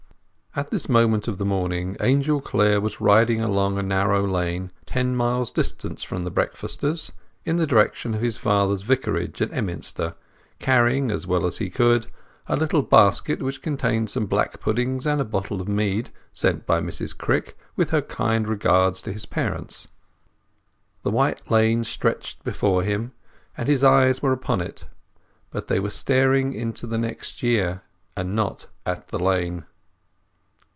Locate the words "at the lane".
28.85-29.63